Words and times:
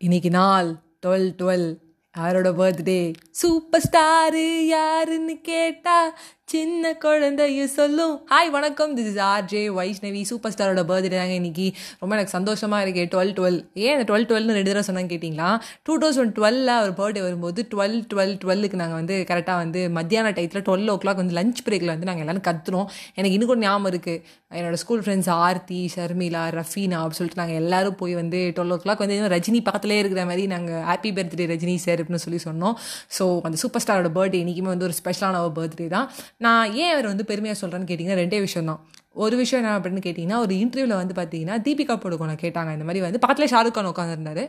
இன்னைக்கு 0.00 0.30
நாள் 0.30 0.68
twelve 1.06 1.30
twelve. 1.38 1.76
யாரோட 2.16 2.50
பர்த்டே 2.52 3.14
சூப்பர் 3.30 3.82
ஸ்டாரு 3.90 4.60
யாருன்னு 4.66 5.40
கேட்டா 5.40 6.14
சின்ன 6.52 6.90
குழந்தைய 7.02 7.64
சொல்லும். 7.78 8.12
ஹாய் 8.30 8.50
வணக்கம். 8.54 8.92
This 8.98 9.08
is 9.10 9.18
R 9.30 9.48
J 9.50 9.60
Vaishnavi 9.78 10.22
super 10.30 10.52
ஸ்டாரோட 10.54 10.82
birthday 10.90 11.18
தாங்க 11.20 11.34
இன்னைக்கு. 11.38 11.66
ரொம்ப 12.02 12.14
எனக்கு 12.16 12.32
சந்தோஷமாக 12.36 12.84
இருக்கு. 12.84 13.02
டுவெல் 13.14 13.32
டுவெல் 13.38 13.58
ஏன் 13.86 13.92
இந்த 13.96 14.06
டுவெல் 14.10 14.26
டுவெல்னு 14.30 14.56
ரெண்டு 14.58 14.70
தடவை 14.70 14.84
சொன்னாங்க 14.88 15.10
கேட்டிங்களா? 15.12 15.48
டூ 15.86 15.94
தௌசண்ட் 16.04 16.32
டுவெல்ல 16.38 16.70
அவர் 16.80 16.94
பர்த்டே 17.00 17.22
வரும்போது 17.26 17.66
டுவெல் 17.72 17.98
டுவெல் 18.12 18.34
டுவெல்லுக்கு 18.44 18.80
நாங்கள் 18.82 18.98
வந்து 19.00 19.16
கரெக்டாக 19.30 19.56
வந்து 19.64 19.82
மத்தியான 19.98 20.32
டயத்தில் 20.38 20.64
டுவெல் 20.68 20.92
ஓ 20.94 20.96
கிளாக் 21.02 21.20
வந்து 21.22 21.36
லஞ்ச் 21.40 21.60
பிரேக்கில் 21.66 21.92
வந்து 21.94 22.08
நாங்கள் 22.10 22.26
எல்லாரும் 22.26 22.46
கத்துறோம் 22.48 22.88
எனக்கு 23.18 23.34
இன்னும் 23.38 23.52
கூட 23.52 23.62
ஞாபகம் 23.66 23.90
இருக்குது 23.92 24.36
என்னோட 24.58 24.76
ஸ்கூல் 24.82 25.04
ஃப்ரெண்ட்ஸ் 25.04 25.30
ஆர்த்தி 25.46 25.82
ஷர்மிளா 25.96 26.42
ரஃபீனா 26.58 26.98
அப்படின்னு 27.00 27.20
சொல்லிட்டு 27.20 27.42
நாங்கள் 27.42 27.60
எல்லாரும் 27.62 27.98
போய் 28.02 28.14
வந்து 28.22 28.38
டுவெல் 28.58 28.74
ஓ 28.76 28.80
கிளாக் 28.86 29.04
வந்து 29.04 29.20
ரஜினி 29.36 29.62
பக்கத்துலேயே 29.68 30.02
இருக்கிற 30.04 30.24
மாதிரி 30.32 30.46
நாங்கள் 30.54 30.82
ஹாப்பி 30.90 31.12
பர்த்டே 31.18 31.50
ரஜினி 31.52 31.76
சார் 31.86 32.00
அப்படின்னு 32.02 32.24
சொல்லி 32.26 32.42
சொன்னோம். 32.48 32.74
ஸோ 33.18 33.26
அந்த 33.48 33.56
சூப்பர் 33.64 33.84
ஸ்டாரோட 33.86 34.12
பர்த்டே 34.18 34.42
இன்றைக்குமே 34.44 34.72
வந்து 34.74 34.88
ஒரு 34.90 34.98
ஸ்பெஷலான 35.02 35.44
ஒரு 35.46 35.54
பர்த்டே 35.60 35.90
தான். 35.96 36.08
நான் 36.40 36.74
ஏன் 36.74 36.92
அவர் 36.92 37.06
வந்து 37.06 37.24
பெருமையாக 37.24 37.58
சொல்கிறேன்னு 37.60 37.88
கேட்டிங்கன்னா 37.88 38.20
ரெண்டே 38.20 38.40
விஷயம் 38.40 38.68
தான் 38.68 38.80
ஒரு 39.24 39.34
விஷயம் 39.40 39.60
என்ன 39.62 39.74
அப்படின்னு 39.78 40.02
கேட்டிங்கன்னா 40.06 40.38
ஒரு 40.44 40.54
இன்டர்வியூவில் 40.62 40.98
வந்து 41.00 41.14
பார்த்தீங்கன்னா 41.18 41.56
தீபிகா 41.66 41.94
படுகோனை 42.04 42.34
கேட்டாங்க. 42.44 42.70
இந்த 42.76 42.86
மாதிரி 42.88 43.02
வந்து 43.06 43.20
பக்கத்தில் 43.22 43.50
ஷாருக் 43.54 43.76
கான் 43.76 43.90
உட்காந்துருந்தாரு 43.92 44.44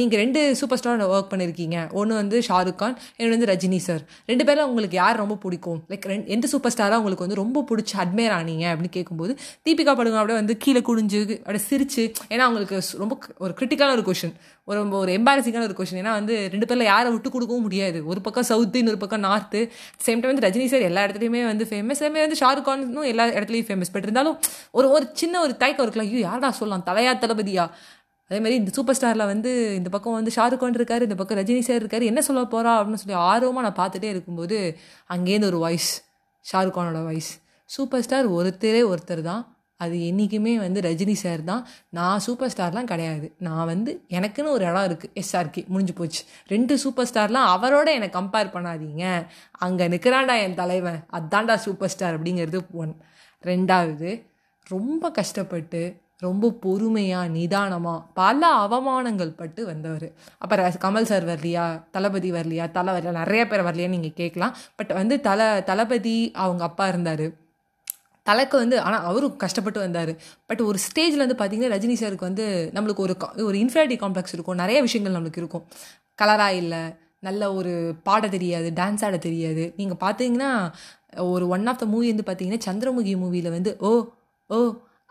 நீங்கள் 0.00 0.20
ரெண்டு 0.22 0.40
சூப்பர் 0.60 0.80
ஸ்டார் 0.80 1.04
ஒர்க் 1.14 1.30
பண்ணியிருக்கீங்க 1.32 1.78
ஒன்று 2.00 2.20
வந்து 2.20 2.38
ஷாருக் 2.48 2.80
கான் 2.82 2.96
இன்னொன்று 3.16 3.36
வந்து 3.36 3.50
ரஜினி 3.52 3.80
சார் 3.88 4.02
ரெண்டு 4.30 4.46
பேரும் 4.50 4.68
உங்களுக்கு 4.72 4.98
யார் 5.02 5.20
ரொம்ப 5.22 5.36
பிடிக்கும்? 5.44 5.80
லைக் 5.92 6.08
ரெண்டு 6.12 6.30
எந்த 6.36 6.46
சூப்பர் 6.54 6.74
ஸ்டாராக 6.76 7.00
உங்களுக்கு 7.02 7.26
வந்து 7.26 7.40
ரொம்ப 7.42 7.64
பிடிச்சி 7.70 7.96
அட்மையர் 8.04 8.36
ஆனீங்க 8.38 8.66
அப்படின்னு 8.72 8.96
கேட்கும்போது 8.98 9.34
தீபிகா 9.66 9.94
படுகோன் 10.00 10.20
அப்படியே 10.22 10.40
வந்து 10.42 10.56
கீழே 10.64 10.82
குடிஞ்சு 10.88 11.20
அப்படியே 11.44 11.64
சிரிச்சு 11.70 12.04
ஏன்னா 12.32 12.46
அவங்களுக்கு 12.48 12.80
ரொம்ப 13.04 13.16
ஒரு 13.44 13.54
கிரிட்டிக்கலான 13.60 13.96
ஒரு 13.98 14.06
கொஷின் 14.10 14.34
ஒரு 14.68 14.76
ரொம்ப 14.78 14.96
ஒரு 15.02 15.10
எம்பாரசிங்கான 15.18 15.66
ஒரு 15.68 15.76
கொஷின் 15.78 16.00
ஏன்னா 16.00 16.12
வந்து 16.18 16.34
ரெண்டு 16.52 16.66
பேரில் 16.66 16.88
யாரை 16.90 17.08
விட்டு 17.12 17.30
கொடுக்கவும் 17.30 17.64
முடியாது. 17.66 17.98
ஒரு 18.10 18.20
பக்கம் 18.26 18.46
சவுத்து 18.50 18.80
இன்னொரு 18.82 19.00
பக்கம் 19.04 19.24
நார்த்து 19.24 19.60
சேம் 20.04 20.20
டைம் 20.20 20.30
வந்து 20.32 20.44
ரஜினி 20.46 20.66
சார் 20.72 20.84
எல்லா 20.88 21.00
இடத்துலையுமே 21.06 21.40
வந்து 21.48 21.64
ஃபேமஸ் 21.70 22.02
அதே 22.06 22.20
வந்து 22.26 22.38
ஷாருக் 22.42 22.66
கானும் 22.68 23.08
எல்லா 23.12 23.24
இடத்துலையும் 23.38 23.68
ஃபேமஸ் 23.70 23.92
பட் 23.92 24.06
இருந்தாலும் 24.12 24.38
ஒரு 24.78 24.86
ஒரு 24.96 25.04
சின்ன 25.22 25.40
ஒரு 25.46 25.54
தயக்கம் 25.64 25.86
இருக்கலாம் 25.86 26.10
ஐயோ 26.10 26.22
யாரா 26.28 26.50
சொல்லலாம்? 26.60 26.86
தலையா 26.90 27.12
தளபதியா? 27.24 27.66
அதே 28.30 28.38
மாதிரி 28.42 28.58
இந்த 28.60 28.72
சூப்பர் 28.76 28.96
ஸ்டாரில் 28.98 29.30
வந்து 29.30 29.50
இந்த 29.78 29.88
பக்கம் 29.94 30.16
வந்து 30.18 30.32
ஷாருக் 30.36 30.60
கான் 30.60 30.78
இருக்காரு 30.78 31.06
இந்த 31.08 31.16
பக்கம் 31.20 31.38
ரஜினி 31.38 31.62
சார் 31.66 31.80
இருக்காரு 31.82 32.04
என்ன 32.10 32.20
சொல்ல 32.26 32.42
போகிறா 32.52 32.72
அப்படின்னு 32.78 33.00
சொல்லி 33.02 33.16
ஆர்வமாக 33.30 33.64
நான் 33.66 33.80
பார்த்துட்டே 33.80 34.08
இருக்கும்போது 34.14 34.58
அங்கேருந்து 35.14 35.50
ஒரு 35.52 35.58
வாய்ஸ் 35.64 35.90
ஷாருக் 36.44 36.76
கானோட 36.76 37.00
வாய்ஸ் 37.08 37.30
சூப்பர் 37.70 38.04
ஸ்டார் 38.06 38.26
ஒருத்தரே 38.38 38.80
ஒருத்தர் 38.92 39.22
தான். 39.30 39.42
அது 39.80 39.96
என்றைக்குமே 40.08 40.52
வந்து 40.64 40.80
ரஜினி 40.86 41.14
சார் 41.24 41.42
தான். 41.50 41.62
நான் 41.98 42.24
சூப்பர் 42.26 42.52
ஸ்டார்லாம் 42.54 42.90
கிடையாது. 42.90 43.26
நான் 43.46 43.68
வந்து 43.72 43.90
எனக்குன்னு 44.16 44.54
ஒரு 44.56 44.64
இடம் 44.70 44.86
இருக்குது 44.88 45.14
எஸ்ஆர்கே 45.22 45.62
முடிஞ்சு 45.72 45.94
போச்சு. 46.00 46.22
ரெண்டு 46.52 46.74
சூப்பர் 46.82 47.08
ஸ்டார்லாம் 47.10 47.48
அவரோட 47.54 47.88
என்னை 47.98 48.10
கம்பேர் 48.18 48.52
பண்ணாதீங்க. 48.56 49.04
அங்கே 49.66 49.86
நிற்கிறான்டா 49.94 50.36
என் 50.44 50.58
தலைவன். 50.60 51.00
அதான்டா 51.18 51.56
சூப்பர் 51.66 51.92
ஸ்டார் 51.94 52.16
அப்படிங்கிறது 52.18 52.60
ஒன் 52.82 52.94
ரெண்டாவது 53.50 54.10
ரொம்ப 54.66 55.10
கஷ்டப்பட்டு 55.10 55.82
ரொம்ப 56.26 56.50
பொறுமையாக 56.64 57.30
நிதானமாக 57.36 58.02
பல 58.18 58.40
அவமானங்கள் 58.64 59.30
பட்டு 59.38 59.60
வந்தவர். 59.70 60.08
அப்புறம் 60.38 60.76
கமல் 60.84 61.08
சார் 61.10 61.24
வரலையா 61.30 61.64
தளபதி 61.90 62.30
வரலையா 62.32 62.66
தலை 62.76 62.90
வரலையா 62.94 63.14
நிறைய 63.22 63.42
பேர் 63.46 63.64
வரலையான்னு 63.68 63.96
நீங்கள் 63.96 64.18
கேட்கலாம். 64.20 64.54
பட் 64.76 64.92
வந்து 65.00 65.16
தலை 65.20 65.48
தளபதி 65.70 66.16
அவங்க 66.44 66.64
அப்பா 66.64 66.86
இருந்தார். 66.88 67.26
தலைக்கு 68.26 68.56
வந்து 68.56 68.76
ஆனால் 68.80 69.04
அவரும் 69.10 69.36
கஷ்டப்பட்டு 69.36 69.80
வந்தார். 69.80 70.12
பட் 70.46 70.62
ஒரு 70.68 70.78
ஸ்டேஜில் 70.88 71.24
வந்து 71.24 71.38
பார்த்தீங்கன்னா 71.40 71.72
ரஜினி 71.76 71.96
சாருக்கு 72.02 72.28
வந்து 72.30 72.46
நம்மளுக்கு 72.76 73.04
ஒரு 73.06 73.16
ஒரு 73.48 73.56
இன்ஃபினிட்டி 73.64 73.96
காம்ப்ளெக்ஸ் 74.04 74.36
இருக்கும். 74.36 74.60
நிறைய 74.62 74.80
விஷயங்கள் 74.86 75.16
நம்மளுக்கு 75.16 75.42
இருக்கும். 75.44 75.64
கலராக 76.22 76.60
இல்லை 76.62 76.82
நல்ல 77.28 77.42
ஒரு 77.54 77.72
பாட 78.02 78.28
தெரியாது 78.28 78.68
டான்ஸ் 78.80 79.04
ஆட 79.06 79.16
தெரியாது. 79.26 79.64
நீங்கள் 79.76 80.00
பார்த்தீங்கன்னா 80.04 80.50
ஒரு 81.16 81.48
ஒன் 81.48 81.66
ஆஃப் 81.66 81.78
த 81.78 81.86
மூவி 81.86 82.12
வந்து 82.12 82.26
பார்த்தீங்கன்னா 82.28 82.60
சந்திரமுகி 82.68 83.14
மூவியில் 83.22 83.50
வந்து 83.50 83.76
ஓ 83.80 83.90
ஓ 84.50 84.58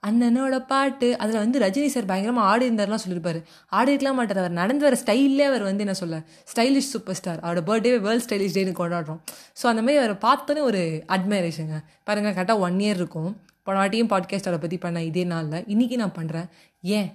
அண்ணனோட 0.04 0.66
பாட்டு 0.68 1.18
அதில் 1.18 1.38
வந்து 1.38 1.60
ரஜினி 1.60 1.86
சார் 1.86 2.06
பயங்கரமாக 2.06 2.48
ஆடி 2.48 2.70
இருந்தார்லாம் 2.70 3.02
சொல்லியிருப்பார். 3.04 3.40
ஆடி 3.70 3.92
இருக்கலாம் 3.92 4.16
மாட்டார். 4.16 4.38
அவர் 4.38 4.52
நடந்து 4.52 4.84
வர 4.86 4.98
ஸ்டைல்லே 5.04 5.46
அவர் 5.50 5.64
வந்து 5.64 5.80
என்ன 5.80 5.94
சொல்ல 5.94 6.24
ஸ்டைலிஷ் 6.52 6.90
சூப்பர் 6.94 7.16
ஸ்டார் 7.16 7.40
அவரோட 7.40 7.62
பர்த்டே 7.70 8.00
வேர்ல்ட் 8.00 8.26
ஸ்டைலிஷ் 8.28 8.56
டேன்னு 8.58 8.74
கொண்டாடுறோம். 8.80 9.20
ஸோ 9.60 9.66
அந்த 9.66 9.82
மாதிரி 9.82 9.98
அவரை 10.04 10.18
பார்த்தோன்னே 10.28 10.62
ஒரு 10.70 11.04
அட்மைரேஷனுங்க 11.08 11.80
பாருங்கள் 12.04 12.36
கரெக்டாக 12.38 12.60
ஒன் 12.60 12.80
இயர் 12.80 13.00
இருக்கும். 13.02 13.42
போன 13.64 13.80
வாட்டியும் 13.82 14.12
பாட்காஸ்ட் 14.14 14.50
அவரை 14.50 14.62
பற்றி 14.62 14.78
பண்ண 14.78 15.04
இதே 15.04 15.24
நாளில். 15.24 15.66
இன்றைக்கி 15.74 15.96
நான் 15.96 16.18
பண்ணுறேன் 16.20 16.48
ஏன்? 16.82 17.10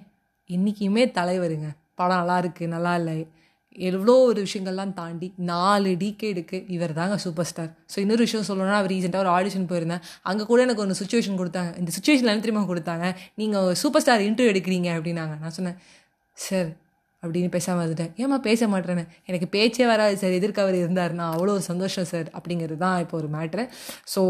இன்றைக்குமே 0.49 1.05
தலைவருங்க. 1.19 1.69
படம் 1.95 2.17
நல்லா 2.17 2.39
இருக்குது 2.39 2.67
நல்லா 2.67 2.95
இல்லை. 2.95 3.27
எவ்வளோ 3.77 4.13
ஒரு 4.23 4.45
விஷயங்கள்லாம் 4.45 4.93
தாண்டி 4.93 5.33
நாலு 5.37 5.89
டிகேடுக்கு 5.89 6.65
இவர் 6.67 6.93
தாங்க 6.93 7.17
சூப்பர் 7.17 7.45
ஸ்டார் 7.45 7.71
ஸோ 7.93 7.99
இன்னொரு 7.99 8.17
விஷயம் 8.17 8.47
சொல்லணும்னா 8.49 8.77
அவர் 8.81 8.91
ரீசெண்டாக 8.91 9.23
ஒரு 9.25 9.31
ஆடிஷன் 9.37 9.69
போயிருந்தேன். 9.71 10.03
அங்கே 10.23 10.43
கூட 10.45 10.61
எனக்கு 10.61 10.83
ஒரு 10.85 10.97
சுச்சுவேஷன் 11.01 11.39
கொடுத்தாங்க. 11.41 11.77
இந்த 11.77 11.91
சுச்சுவேஷன் 11.97 12.31
என்ன 12.31 12.39
தெரியுமா? 12.39 12.63
கொடுத்தாங்க. 12.73 13.15
நீங்கள் 13.35 13.73
சூப்பர் 13.73 14.01
ஸ்டார் 14.01 14.21
இன்டர்வியூ 14.21 14.53
எடுக்கிறீங்க 14.53 14.89
அப்படின்னாங்க. 14.97 15.39
நான் 15.39 15.51
சொன்னேன் 15.51 15.77
சார் 16.33 16.69
அப்படின்னு 17.23 17.49
பேசாமல் 17.49 17.83
இருந்துட்டேன். 17.83 18.11
ஏமா 18.23 18.37
பேச 18.37 18.67
மாட்டேறேன்னு? 18.67 19.05
எனக்கு 19.25 19.47
பேச்சே 19.47 19.85
வராது 19.85 20.17
சார் 20.17 20.31
எதிர்க்க 20.31 20.61
அவர் 20.61 20.75
இருந்தாருன்னா 20.75 21.27
அவ்வளோ 21.35 21.53
ஒரு 21.57 21.61
சந்தோஷம் 21.61 22.05
சார் 22.05 22.27
அப்படிங்கிறது 22.33 22.77
தான் 22.77 22.99
இப்போ 22.99 23.17
ஒரு 23.17 23.27
மேட்ரு 23.27 23.69
ஸோ 24.15 24.21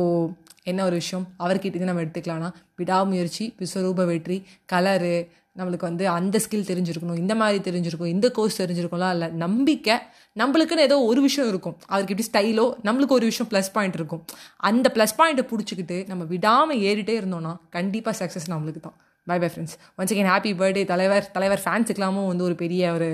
என்ன 0.64 0.84
ஒரு 0.84 0.96
விஷயம்? 0.96 1.26
அவர்கிட்ட 1.40 1.90
நம்ம 1.90 2.04
எடுத்துக்கலாம்னா 2.04 2.52
விடாமுயற்சி 2.76 3.56
விஸ்வரூப 3.60 4.06
வெற்றி 4.06 4.46
கலரு 4.74 5.30
நம்மளுக்கு 5.58 5.88
வந்து 5.90 6.06
அந்த 6.18 6.40
ஸ்கில் 6.44 6.68
தெரிஞ்சிருக்கணும் 6.72 7.20
இந்த 7.24 7.36
மாதிரி 7.42 7.60
தெரிஞ்சிருக்கும் 7.68 8.12
இந்த 8.16 8.28
கோர்ஸ் 8.38 8.60
தெரிஞ்சிருக்கும்லாம் 8.62 9.14
இல்லை. 9.16 9.28
நம்பிக்கை 9.46 9.96
நம்மளுக்குன்னு 10.42 10.86
ஏதோ 10.90 10.98
ஒரு 11.10 11.22
விஷயம் 11.28 11.50
இருக்கும். 11.54 11.76
அவருக்கு 11.92 12.14
எப்படி 12.16 12.28
ஸ்டைலோ 12.32 12.66
நம்மளுக்கு 12.88 13.18
ஒரு 13.20 13.28
விஷயம் 13.32 13.50
ப்ளஸ் 13.54 13.72
பாயிண்ட் 13.78 13.98
இருக்கும். 14.00 14.24
அந்த 14.70 14.92
ப்ளஸ் 14.98 15.18
பாயிண்ட்டை 15.20 15.46
பிடிச்சிக்கிட்டு 15.52 15.98
நம்ம 16.12 16.26
விடாமல் 16.34 16.82
ஏறிட்டே 16.90 17.16
இருந்தோம்னா 17.22 17.54
கண்டிப்பாக 17.78 18.16
சக்ஸஸ் 18.22 18.50
நம்மளுக்கு 18.54 18.84
தான். 18.88 18.98
Bye 19.30 19.38
bye 19.44 19.48
friends 19.54 19.78
once 19.98 20.12
again 20.14 20.32
happy 20.34 20.52
birthday 20.60 20.84
தலைவர் 20.92 21.26
தலைவர் 21.38 21.64
ஃபேன்ஸுக்கெல்லாமும் 21.66 22.30
வந்து 22.32 22.44
ஒரு 22.50 22.56
பெரிய 22.64 22.92
ஒரு 22.98 23.10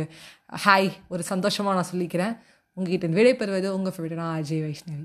ஹாய் 0.66 0.90
ஒரு 1.14 1.24
சந்தோஷமாக 1.34 1.76
நான் 1.78 1.92
சொல்லிக்கிறேன். 1.94 2.34
உங்ககிட்ட 2.78 3.08
விடைபெறுவது 3.18 3.70
உங்கள் 3.78 3.94
ஃபேவரட் 3.96 4.24
அஜய் 4.38 4.64
வைஷ்ணவி. 4.66 5.04